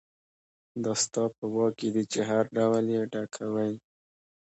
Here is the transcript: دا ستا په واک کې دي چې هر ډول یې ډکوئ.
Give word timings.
دا 0.83 0.93
ستا 1.03 1.23
په 1.35 1.45
واک 1.53 1.73
کې 1.79 1.89
دي 1.95 2.03
چې 2.11 2.19
هر 2.29 2.43
ډول 2.57 2.85
یې 2.95 3.01
ډکوئ. 3.11 3.73